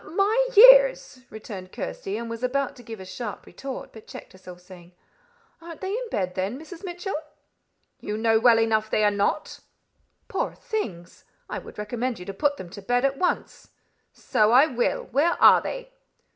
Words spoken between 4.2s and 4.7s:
herself,